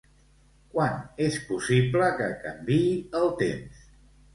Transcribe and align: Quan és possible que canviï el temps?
Quan 0.75 0.95
és 1.27 1.37
possible 1.51 2.11
que 2.23 2.33
canviï 2.49 2.85
el 3.25 3.33
temps? 3.49 3.89